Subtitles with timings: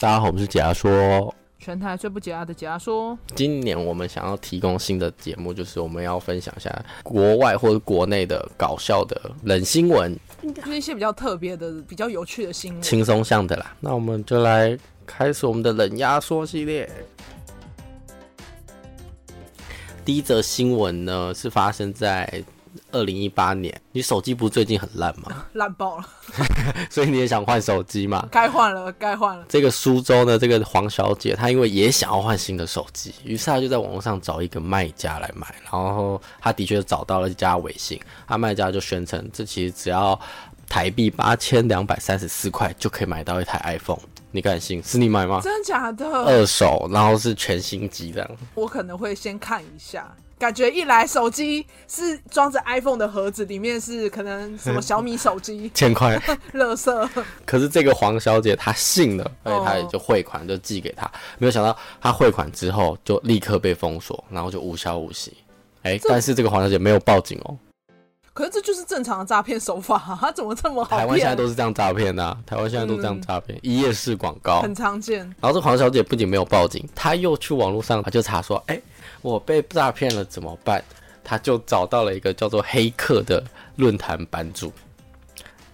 [0.00, 3.18] 大家好，我们是解压说，全台最不解压的解压说。
[3.34, 6.72] 今年我们想要提供新的节目，就是我们要分享一下
[7.02, 10.16] 国外或者国内的搞笑的冷新闻，
[10.54, 13.74] 就是一些比较特别的、比较有趣的新闻，轻松向的啦。
[13.80, 16.88] 那我们就来开始我们的冷压缩系列。
[20.04, 22.44] 第一则新闻呢，是发生在。
[22.92, 25.46] 二零一八年，你手机不是最近很烂吗？
[25.54, 26.08] 烂爆了，
[26.90, 28.26] 所以你也想换手机吗？
[28.30, 29.44] 该换了，该换了。
[29.48, 40.18] 这个苏州呢，这个黄小姐，她因为也想要换新的手机，于是她就在网络上找一个卖家来买，然后她的确找到了一家微信，她卖家就宣称，这其实只要
[40.68, 44.82] 台币八千两百三十四块就可以买到一台 iPhone，你敢信？
[44.82, 45.40] 是你买吗？
[45.42, 46.06] 真的假的？
[46.06, 48.30] 二手，然后是全新机这样。
[48.54, 50.14] 我可能会先看一下。
[50.38, 56.16] 感觉一来手机是装着 iPhone 的盒子，里面是可能什么小米手机， 千块，
[56.54, 57.24] 垃圾。
[57.44, 65.36] 可是这个黄小姐她信了，所以她也就汇款就寄给他，没有想到她汇款之后就立刻被封锁，然后就无消无息。
[65.82, 67.56] 哎、欸，但是这个黄小姐没有报警哦。
[68.32, 70.96] 可是这就是正常的诈骗手法， 她怎么这么好？
[70.96, 75.18] 台湾现在都是这样诈骗的，台湾现在都这样诈骗，嗯、一夜式广告很常见。
[75.40, 78.82] 然后这黄小姐不仅没有报警，她又去网络上，她就查说，哎、欸。
[79.22, 80.82] 我被诈骗了怎么办？
[81.24, 83.44] 他就找到了一个叫做黑客的
[83.76, 84.72] 论坛版主，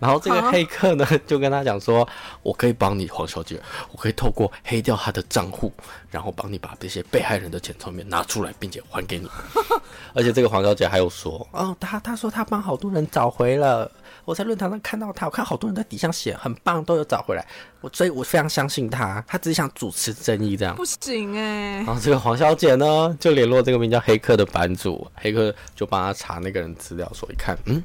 [0.05, 2.07] 然后这个黑客呢 就跟他讲说
[2.45, 3.59] ：“我可以帮你黄小姐，
[3.91, 5.73] 我可以透过黑掉他的账户，
[6.11, 9.27] 然后帮你把这些被害人的钱从里面拿出来，并且还给你。
[10.13, 13.91] ”而且这个黄小姐还有说：“哦，她她说她帮好多人找回了。”
[14.27, 17.47] 我在论坛上看到她，我看好多人在底下写很棒，都有找回来。
[17.81, 20.77] 我所以，我非常相信她，她只是想主持正义这样。
[20.77, 21.77] 不行哎、欸。
[21.77, 27.83] 然后这个黄小姐呢，就联络这个名叫黑客的版主，黑客就帮他查那个人资料，说一看，嗯，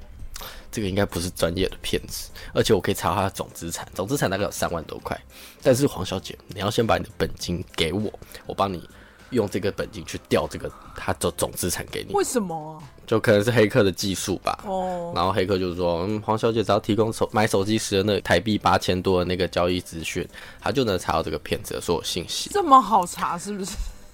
[0.72, 5.20] 这个应该不是专业的骗子，而且我可以查他的总资产，总资产大概有三万多块。
[5.62, 8.12] 但是黄小姐，你要先把你的本金给我，
[8.46, 8.88] 我帮你。
[9.32, 12.82] 用这个本金去调这个他的总资产给你，为什么？
[13.06, 14.60] 就可能是黑客的技术吧。
[14.66, 15.12] 哦。
[15.12, 15.16] Oh.
[15.16, 20.28] 然后黑客就是说，嗯，黄小姐只要提供手买手机时的那台币八千多的那个交易资讯，
[20.60, 22.50] 他就能查到这个骗子的所有信息。
[22.52, 23.74] 这么好查是不是？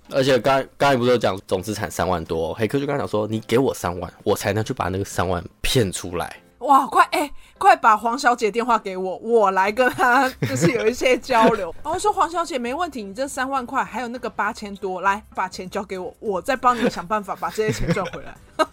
[0.10, 6.36] 而且刚刚才不是有讲总资产三万多，黑客就刚才讲说，你给我三万，我才能去把那个三万骗出来。
[6.66, 11.74] 哇，快哎、欸，快把黄小姐电话给我，我来跟她就是有一些交流。
[11.84, 18.36] 然后说黄小姐没问题，你这三万块还有那个八千多，来把钱交给我，我再帮你想办法把这些钱赚回来。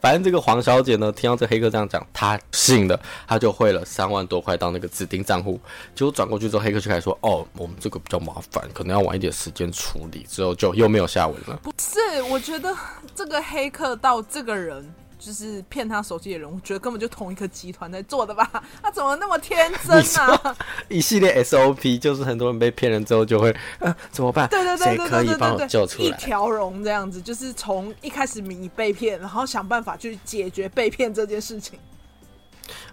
[0.00, 5.58] 反正这个黄小姐呢，听到这黑客这样讲，她信了，她就汇了三万多块到那个指定账户。
[5.94, 11.56] 结果转过去之后，黑客就开始说：“哦，我们这个比较麻烦，可能要晚一点时间处理。”之后就又没有下文了。
[11.62, 12.74] 不 是，我觉得
[13.14, 14.92] 这个黑客到这个人。
[15.24, 18.50] 就是骗他手机的人，我觉得根本就同一个集团在做的吧？
[18.82, 20.56] 他 怎么那么天真呢、啊？
[20.90, 24.48] 一系列 SOP 就是很多人被骗了之后就会，呃，怎么办？
[24.48, 26.08] 对对对对对对对，帮我救出来？
[26.08, 31.78] 一条龙这样子，就是从一开始你被骗，然后想办法去解决被骗这件事情。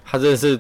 [0.06, 0.60] 他真的是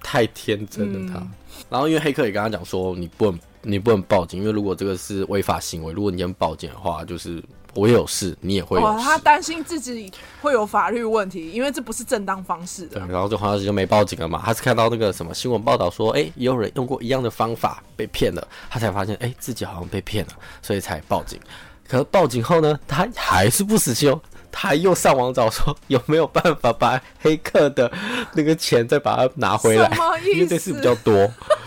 [0.00, 1.18] 太天真了，他。
[1.18, 1.30] 嗯、
[1.68, 7.42] 然后因为黑客也跟他讲说，你不能你不能报警，因为如果这个是违法行为，如果你先报警的话，就是。
[7.74, 8.92] 我也有事，你也会有事。
[8.92, 13.00] 哦，他担心自己会有法律问题，因为这不是正当方式的。
[13.00, 14.42] 对，然后这黄小姐就没报警了嘛。
[14.44, 21.40] 他是看到那个什么新闻报道说，哎、欸，也有人用过一样的方法被骗了，他才发现，哎、欸，自己好像被骗了，所以才报警。
[21.88, 27.90] 可是报警后呢，他还是不死心哦，他又上网找说有没有办法把黑客的
[28.32, 29.90] 那个钱再把它拿回来，
[30.34, 31.14] 因为这次比较多。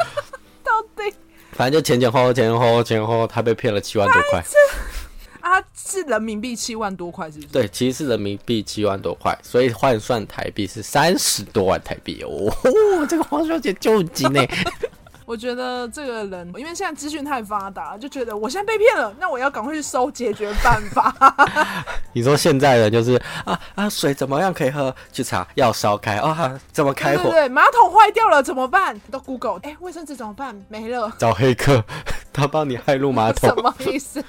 [0.64, 1.14] 到底？
[1.52, 4.44] 反正就前前后后前前后后前前后后，他被骗了七万多块。
[5.46, 7.48] 啊，是人民币七万多块，是不是？
[7.50, 12.52] 对，其实是人民币七万多块，所以换算台币是三十多万台币哦。
[13.08, 14.44] 这个黄小姐救急呢。
[15.24, 21.16] 我觉得这个人，因为现在资讯太发达，就觉得我现在被骗了，那我要赶快去搜解决办法。
[22.14, 23.14] 你说现在的就是
[23.44, 24.96] 啊啊，水怎么样可以喝？
[25.12, 27.24] 去查要烧开啊，怎么开火？
[27.24, 29.00] 对，对对，马桶坏掉了怎么办？
[29.12, 30.60] 都 Google，哎，卫生纸怎么办？
[30.70, 31.12] 没了。
[31.20, 31.84] 找黑客，
[32.34, 33.50] 他帮你害入马桶。
[33.50, 34.24] 什么意思？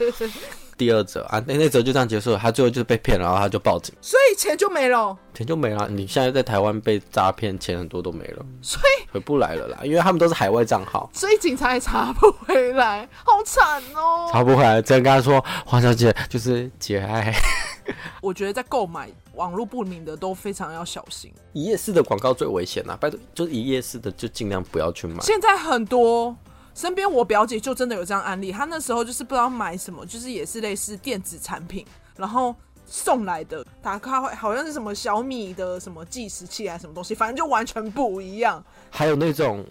[0.77, 2.39] 第二则啊，那那折就这样结束了。
[2.39, 5.89] 他最后就是被骗，然后他就报警，所以钱就没了，钱就没了。
[5.89, 9.79] 你现在在台湾被诈骗，钱很多都没了，所以回不来了啦。
[9.83, 14.29] 因为他们都是海外账号，所以警察也查不回来，好惨哦。
[14.31, 17.35] 查不回来，只能跟他说黄小姐就是节哀。
[18.21, 22.99] 我觉得在购买网络不明的都非常要小心，一夜式的广告最危险啊！
[23.01, 25.21] 拜托，就是一夜式的就尽量不要去买。
[25.21, 26.37] 现在很多。
[26.77, 31.87] 身边我表姐就真的有这样案例，她那时候就是不知道买什么，就是也是类似电子产品，
[32.19, 38.63] 然后送来的，打开好像是什么小米的什么计时器还是什么东西，反正就完全不一样。
[38.91, 39.65] 还有那种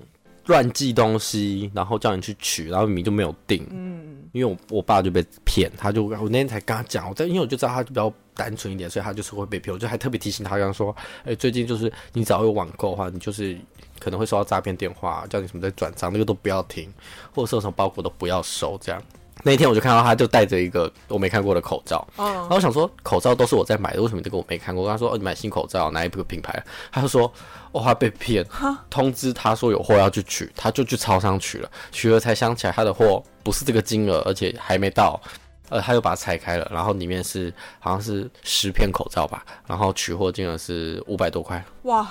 [0.48, 3.68] 乱寄东西，然后叫你去取，然后明明就没有订。
[3.70, 9.74] 嗯，因为我我爸就被骗，他就我那天才跟他讲，我在因为我就知道他就比较单纯一点，所以他就是会被骗。
[9.74, 13.58] 我就还特别提醒他，刚刚说，哎、欸，最近就是你只要有网购的话，你就是
[14.00, 16.92] 可能会收到诈骗电话，叫你什么在转账，那个都不要听，
[17.34, 19.02] 或者说什么包裹都不要收，这样。
[19.44, 24.84] 那一天我就看到他就戴着一个我没看过的口罩，嗯，然后我想说口罩都是我在买的，为什么这个我没看过？
[24.84, 26.64] 我跟他说哦，你买新口罩哪一个品牌？
[26.92, 27.32] 他就说
[27.72, 28.44] 哦，他被骗，
[28.90, 35.22] 通知他说有货要去取，他就去超商取了，取了才想起来他的货不是这个金额，而且还没到，
[35.70, 42.08] 呃，他又把它拆开了，然后里面是好像是十片口罩吧，然后取货金额是五百多块，哇！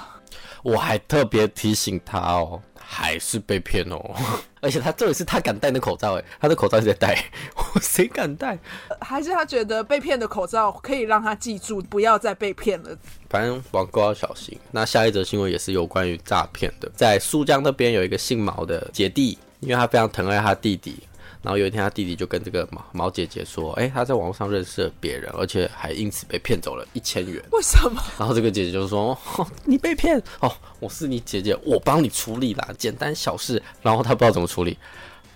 [0.62, 2.60] 我还特别提醒他哦。
[2.86, 4.14] 还是被骗哦，
[4.60, 7.18] 而且他这里是他敢戴那口罩哎，他的口罩一直在戴，
[7.56, 8.58] 我谁敢戴？
[9.00, 12.94] 还是他觉得被骗的口罩可以让他记住，不要再被骗了。
[13.30, 14.56] 反正网购要小心。
[14.70, 20.98] 那下一则新闻也是有关于诈骗的，在苏江那边有一个姓毛的姐弟，因为他非常疼爱他弟弟。
[21.44, 27.44] 然后有一天，他弟弟就跟这个毛毛姐姐说：“哎，他在网络上认识了别人，而且还因此被骗走了一千元。
[27.52, 30.50] 为什么？”然后这个姐姐就说：“哦，你被骗哦，
[30.80, 34.78] 我是你姐姐，我帮你处理啦，简单小事。”然后他不知道怎么处理，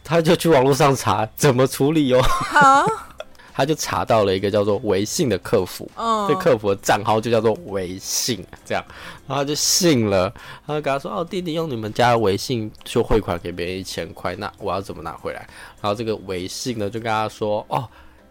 [0.02, 2.25] 他就去网络上查怎么处理哦。
[3.58, 5.90] 他就查到了一个叫做微信的客服，
[6.28, 8.84] 这客服的账号就叫做微信，这样，
[9.26, 10.32] 然后他就信了，
[10.64, 15.40] 他就跟他说：“哦，弟弟用你们家的微信就汇款给别人一千块，那我要怎么拿回来？”
[15.82, 17.88] 然后这个微信呢就跟他说：“哦，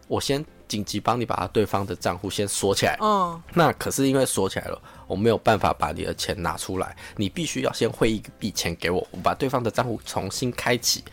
[0.08, 11.04] 我先紧急帮你把他对方的账户先锁起来，嗯，那可是因为锁起来了，我没有办法把你的钱拿出来，你必须要先汇一笔钱给我，我把对方的账户重新开启。”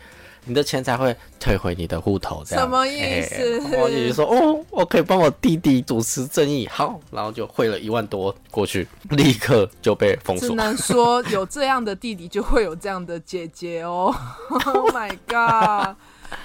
[0.45, 3.61] 你的钱才会退回你的户头，这样什么意思？
[3.77, 10.49] 我姐姐说：“哦，我可以帮我弟弟主持正义，好。”然后就汇了一万多过去， 立刻就被封锁。
[10.49, 14.15] 只能说有这样的弟弟，就会有这样的姐姐哦。
[14.65, 15.95] Oh my god！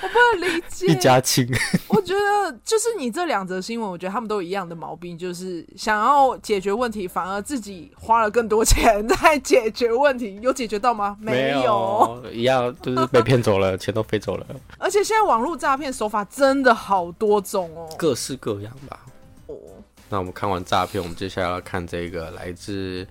[0.03, 1.47] 我不能理解，一家亲。
[1.89, 10.39] 我觉得就是你这两则新闻，我觉得他们都一样的毛病，就是想要解决问题，反而自己花了更多钱在解决问题。
[10.41, 11.17] 有解决到吗？
[11.21, 14.47] 没有，没有一样就是被骗走了，钱都飞走了。
[14.79, 19.01] 而且现在网络诈骗手法真的好多种哦，各式各样吧。
[19.47, 19.55] 哦，
[20.09, 23.07] 那我们看完诈骗，我们接下来要看这个来自。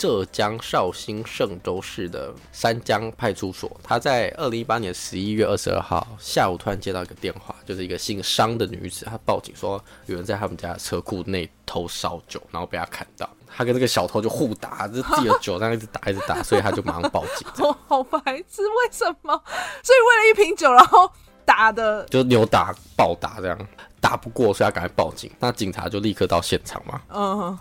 [0.00, 17.46] 浙江绍兴嵊州市的三江派出所，他在二零一八年十一月二十二号下午突然接到一个电话，就是一个姓商的女子，她报警说有人在他们家的车库内偷烧酒，然后被他看到，他跟这个小偷就互打，就自己的酒，这样一直打一直打，所以他就马上报警。
[17.54, 18.18] 好， 好白
[18.48, 19.42] 痴，为什么？
[19.82, 21.12] 所以为了一瓶酒，然后
[21.44, 23.58] 打的就扭打暴打这样，
[24.00, 25.30] 打不过，所以他赶快报警。
[25.38, 27.02] 那警察就立刻到现场嘛。
[27.10, 27.58] 嗯。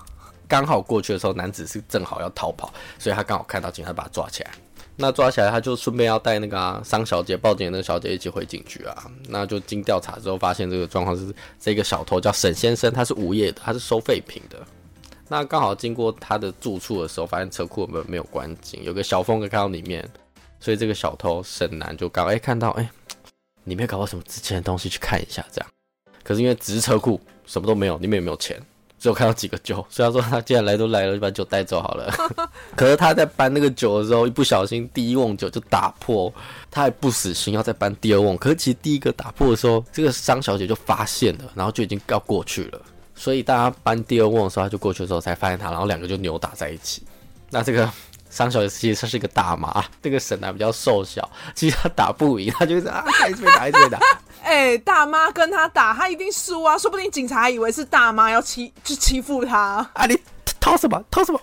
[0.49, 4.51] 刚好过去的时候，男子是正好要逃跑，所以他刚好看到警察，把他抓起来。
[4.97, 9.09] 那抓起来，他就顺便要带那个商、小姐报警的那个小姐一起回警局啊。
[9.29, 14.57] 那就经调查之后，发现这个状况是这个小偷叫沈先生，他是无业的，他是收废品的。
[15.29, 20.05] 那刚好经过他的住处的时候，发现车库门没有关紧，有个小缝可以看到里面，
[20.59, 22.89] 所以这个小偷沈男就刚哎看到哎，
[23.65, 25.69] 里面搞到什么值钱的东西，去看一下这样。
[26.23, 28.59] 可是因为只是车库，什么都没有，里面也没有钱。
[28.99, 32.13] 只有看到几个酒，所以他说他既然来都来了，就把酒带走好了。
[32.75, 36.31] 可是他在搬那个酒的时候，一不小心第一瓮酒就打破，
[36.69, 38.37] 他还不死心要再搬第二瓮。
[38.37, 42.81] 可是其实第一个打破的时候，这个商小姐就发现了，然后就已经要过去了。
[43.15, 47.01] 所以大家搬第二瓮的时候，他就过去的时候才发现他，然后两个就扭打在一起。
[47.49, 47.89] 那这个
[48.29, 53.99] 商小姐其实她是一个大妈，这个沈男比较瘦小，其实他打不赢，他就是啊，一直被打，一直被打。
[54.49, 56.75] 哎、欸，大妈跟他打，他一定输啊！
[56.75, 59.87] 说不定警察还以为是大妈要欺，就欺负他。
[59.94, 60.19] 啊，你
[60.59, 60.99] 偷什么？
[61.11, 61.39] 偷什么？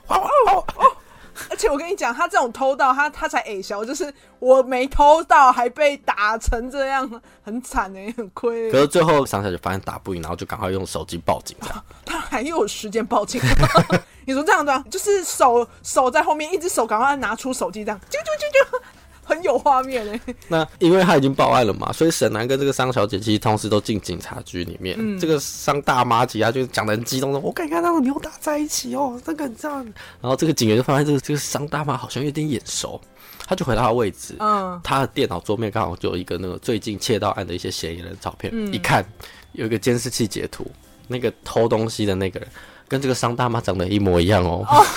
[1.49, 7.09] 而且我跟你讲，他这种偷盗，他他才矮小，就是我没偷到，还被打成这样，
[7.45, 8.73] 很惨哎、欸， 很亏。
[8.73, 11.85] 可是最后想起来就发现打不赢，然后就赶快用手机报警这样。
[12.05, 13.41] 他还有时间报警？
[14.27, 18.81] 你说这样的，就是手手在后面，一只手赶快拿出手机这样，啾啾啾啾。
[19.27, 20.21] 很有画面嘞。
[20.49, 24.97] 那因为他已经报案了嘛，所以沈南跟这个商小姐其实同时都进警察局里面。
[24.99, 29.85] 嗯、这个商大妈其实就讲得很激动的，我刚刚那种扭打在一起哦，这个这样。
[30.21, 33.01] 然后这个警员就发现这个这个商大妈好像有点眼熟，
[33.47, 34.37] 他就回到他的位置。
[34.39, 38.51] 嗯，他的电脑桌面刚好就有一个那个最近窃盗案的一些嫌疑人的照片。
[38.55, 39.05] 嗯，一看
[39.53, 40.65] 有一个监视器截图，
[41.09, 42.49] 那个偷东西的那个人
[42.87, 44.65] 跟这个商大妈长得一模一样哦。
[44.69, 44.85] 哦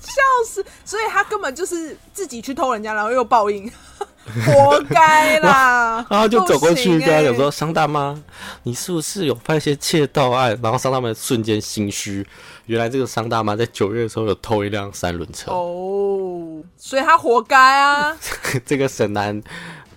[0.00, 0.64] 笑死！
[0.90, 3.70] 所以他根本就是自己去偷人家，然后又报应。
[4.44, 6.04] 活该啦！
[6.08, 8.16] 然后就走过去跟他讲说：“欸、商大妈，
[8.64, 12.24] 你是不是有犯一些窃盗案？”然后商大妈瞬间心虚，
[12.66, 18.16] 原来这个商大妈在九月的时候有偷一辆三轮车哦，所以他活该啊！
[18.66, 19.42] 这个沈南。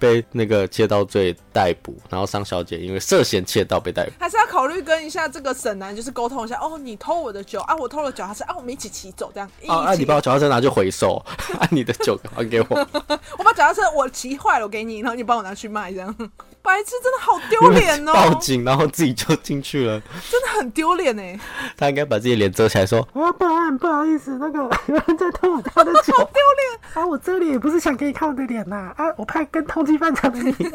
[0.03, 6.59] 被那个窃盗罪逮捕，然后商小姐因为涉嫌窃盗被逮捕，还是要考虑跟一下这个沈南，就是沟通一下。
[6.59, 9.49] 哦，你偷我的酒啊，我偷了脚踏车啊，我们一起骑走这样。
[9.65, 11.15] 啊啊，你把我脚踏车拿去回收，
[11.57, 12.67] 啊，你的酒还给我。
[13.37, 16.13] 我把脚踏车我骑坏了，我给你，然后你帮我拿去卖这样。
[16.63, 18.13] 白痴，真的好丢脸哦！
[18.13, 20.01] 报警，然后自己就进去了，
[20.31, 21.37] 真的很丢脸哎。
[21.75, 27.05] 他应该把自己脸遮起来说：“我要报案，不好意思，那个有人 在偷我他的酒。”好丢脸啊！
[27.05, 29.05] 我这里也不是想给你看我的脸呐啊！
[29.17, 30.55] 我怕跟通缉犯抢了你。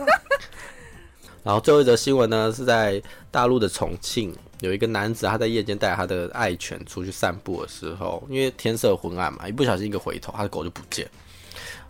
[1.42, 11.08] 然后最后一则新闻呢，是在大陆的重庆，有一个男子他在夜间带他的爱犬出去散步的时候，因为天色昏暗嘛，一不小心一个回头，他的狗就不见。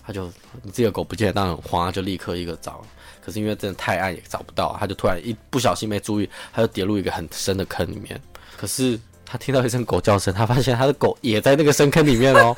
[0.09, 0.25] 他就
[0.63, 2.83] 你这个狗不见，当然慌，就立刻一个找。
[3.23, 8.19] 可是因为真的太暗，也找不到，他就突然一不小心没注意，他就跌入一个很深的坑里面。
[8.57, 12.55] 可是他听到一声狗叫声，他发现他的狗也在那个深坑里面哦。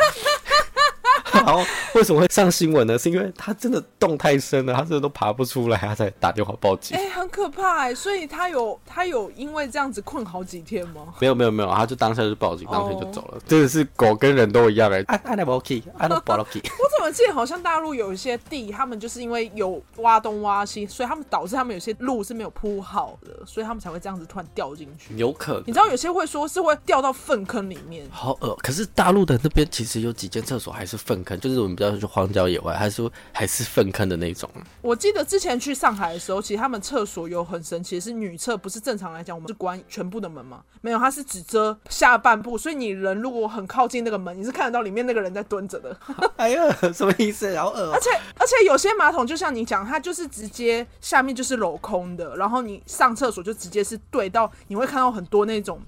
[1.47, 2.99] 然后为什么会上新闻呢？
[2.99, 6.97] 是因为他真的洞太深了，他真的都爬不出来，他才打电话报警。
[6.97, 7.95] 哎、欸，很可怕哎！
[7.95, 11.15] 所以他有他有因为这样子困好几天吗？
[11.21, 13.39] 没有没有没有，他就当下就报警，当天就走了。
[13.47, 13.67] 真、oh.
[13.67, 15.05] 的是狗跟人都一样哎。
[15.09, 25.17] 我怎么记得好像大陆有一些地，他们就是因为有挖东挖西，所以他们导致他们有些路是没有铺好的，所以他们才会这样子突然掉进去。
[25.17, 28.57] 有可能，你知道有些会说是会掉到粪坑里面，好恶。
[28.63, 31.91] 可是大陆的那边其实有几间厕所还是粪坑，就是我们比较。
[32.01, 34.49] 去荒郊野外，还是还是粪坑的那种。
[34.81, 40.63] 我记得之前去上海的时候，其实他们厕所有很神奇，是女厕不是正常来讲，我们是关全部的门吗？
[40.81, 45.95] 没有，它是只遮下半部，所以你人如果很靠近那个门，你是看得到里面那个人在蹲着的。
[46.39, 47.55] 哎呀，什么意思？
[47.59, 47.93] 好恶！
[47.93, 48.09] 而且
[48.39, 55.79] 而且有些马桶就像你讲，它就是直接下面就是镂空的，然后你上厕所就直接是对到，你会看到很多那种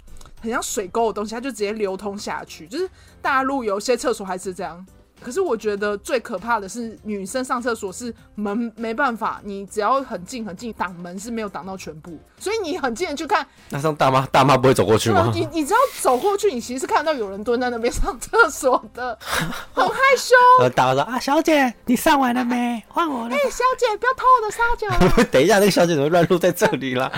[0.43, 2.67] 很像水沟的东西，它就直接流通下去。
[2.67, 2.87] 就是
[3.23, 4.85] 大陆有些厕所还是这样。
[5.23, 13.47] 可是我觉得最可怕的是女生上厕所是门没办法，你只要很近很近挡门是没有挡到全部，所以你很近的去看。
[13.71, 15.31] 那上大妈大妈不会走过去吗？
[15.35, 19.17] 你你只要走过去，你其实是看到有人蹲在那边上厕所的，
[19.73, 20.35] 很害羞。
[20.71, 22.83] 大妈说啊，小姐你上完了没？
[22.89, 23.35] 换我了。
[23.35, 25.25] 哎、欸，小姐不要偷我的沙脚。
[25.31, 27.11] 等一下，那个小姐怎么乱入在这里了？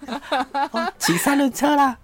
[0.98, 1.96] 骑、哦、三轮车啦。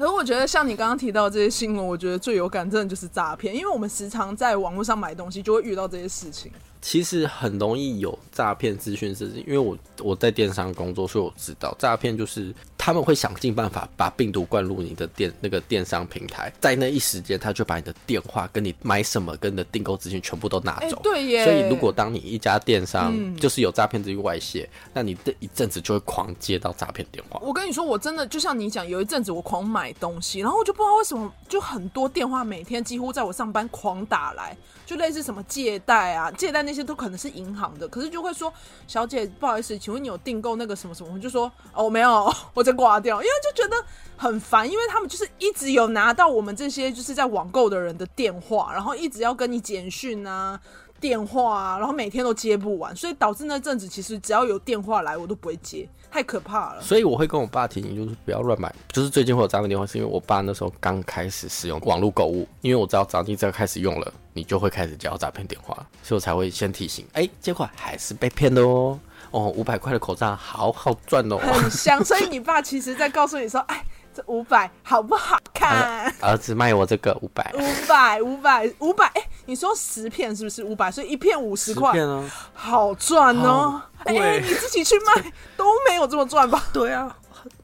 [0.00, 6.50] 可是我觉得像你刚刚提到这些新闻，我觉得最有感真的就是诈骗，因为我们时常在网络上买东西，就会遇到这些事情。
[6.82, 20.96] 其实很容易有诈骗资讯，是因为我我在电商工作，所以我知道诈骗就是他们会想尽办法把病毒灌入你的电那个电商平台，在那一时间，他就把你的电话跟你买什么跟你的订购资讯全部都拿走。
[20.96, 21.44] 欸、对耶。
[21.44, 27.38] 所以如果当你一家电商就是有诈骗资讯外泄，嗯，那你这一阵子就会狂接到诈骗电话。
[27.42, 34.56] 我跟你说，我真的就像你讲，有一阵子我狂买东西，然后我就不知道为什么，就很多电话每天几乎在我上班狂打来。
[34.86, 38.52] 就类似什么借贷啊，借贷那那些都可能是银行的，可是就会说，
[38.86, 41.12] 小姐不好意思，请问你有订购那个什么什么？
[41.12, 43.76] 我就说哦没有，我再挂掉，因为就觉得
[44.16, 50.60] 很烦，因为他们就是一直有拿到我们这些就是在网购的人的电话，然后一直要跟你简讯啊。
[51.00, 56.82] 电话啊，然后每天都接不完，所以导致那阵子其实只要有电话来，我都不会接，太可怕了。
[56.82, 58.72] 所以我会跟我爸提醒，就是不要乱买。
[58.92, 67.06] 就是最近会有诈骗电话，是因为我爸那时候刚开始使用网络购物，因为我知道只要你这个开始用了，你就会开始接到诈骗电话，所以我才会先提醒。
[67.14, 68.98] 哎，结果还是被骗的哦。
[69.30, 72.04] 哦，五百块的口罩好好赚哦，很香。
[72.04, 73.82] 所以你爸其实在告诉你说，哎。
[74.12, 76.12] 这五百好不好看？
[76.20, 80.92] 儿子卖我这个五百，五百五百五百，哎，你说十片是不是五百？
[80.92, 83.82] 所以一片五十块，哦，好赚哦！
[84.04, 85.20] 哎，欸，你自己去卖
[85.56, 86.62] 都没有这么赚吧？
[86.72, 87.16] 对啊，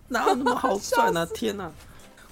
[0.09, 1.25] 哪有那么好赚啊？
[1.33, 1.71] 天哪！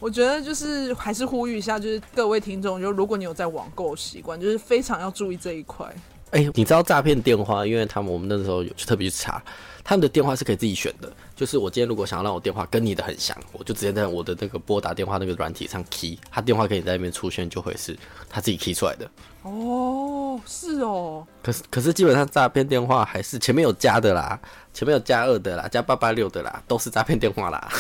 [0.01, 5.87] 我觉得就是还是呼吁一下，就是各位听众，就如果你有在网购习惯，就是非常要注意这一块。
[6.35, 7.65] 哎，你知道诈骗电话？
[7.65, 9.41] 因为他们我们那时候有去特别去查。
[9.85, 17.97] 他们的电话是可以自己选的，就是我今天如果想要让我电话跟你的很像，我就直接在我的那个拨打电话那个软体上 key，他电话可以在那边出现，就会是
[18.29, 19.09] 他自己 key 出来的。
[19.43, 21.25] 哦，是哦。
[21.41, 24.41] 可是可是基本上诈骗电话还是前面有加的啦，
[24.73, 27.71] 前面有加二的啦，加八八六的啦，都是诈骗电话啦。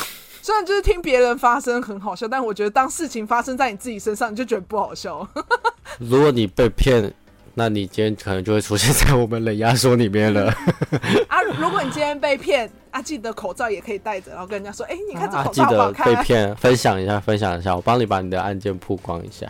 [0.42, 5.26] 虽然就是听别人发声很好笑，但我觉得当事情发生在你自己身上，你就觉得不好笑。
[5.98, 7.12] 如果你被骗。
[7.54, 10.46] 那你今天可能就会出现在我们冷压缩里面了。
[11.28, 16.06] 啊，如果你今天被骗，啊，记得口罩也可以戴着，然后跟人家说，哎、欸，你看这口罩好看？
[16.06, 19.48] 啊、记得被骗，分享一下，分享一下，我帮你把你的案件曝光一下。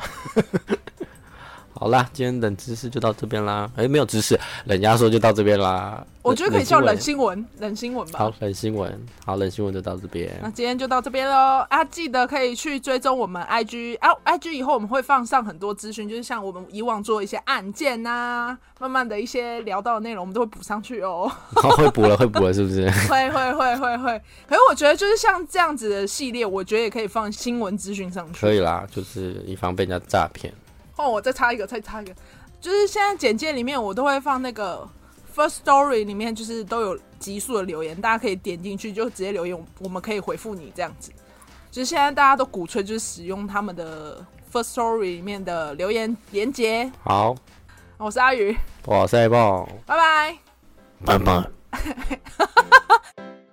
[1.84, 3.70] 好啦，今天冷知识就到这边啦。
[3.76, 6.02] 哎、欸，没有知识，冷压缩就到这边啦。
[6.22, 8.20] 我觉得可以叫冷新闻，冷新闻吧。
[8.20, 10.32] 好，冷新闻，好，冷新闻就到这边。
[10.40, 11.58] 那今天就到这边喽。
[11.68, 21.30] 啊，记得可以去追踪我们 IG 啊，IG 以后我们会放上很多资讯，就是像我们以往做一些案件呐、啊，慢慢的一些聊到的内容，我们都会补上去哦。
[21.56, 22.88] 好， 会补了，会补了，是不是？
[23.10, 24.22] 会会会会会。
[24.48, 28.40] 可是我觉得就是像这样子的系列，我觉得也可以放新闻资讯上去。
[28.40, 30.50] 可以啦，就是以防被人家诈骗。
[30.96, 32.14] 哦，我再插一个，再插一个。
[32.60, 34.88] 就是现在简介里面我都会放那个
[35.34, 41.12] First Story 里面，就是都有集数的留言，大家可以点进去就直接留言，我们可以回复你这样子。
[41.70, 46.90] 就是现在大家都鼓吹就是使用他们的 First Story 里面的留言连接。
[47.02, 47.34] 好，
[47.98, 50.38] 我是阿宇，我是 A 爆，拜拜，
[51.04, 51.50] 拜拜。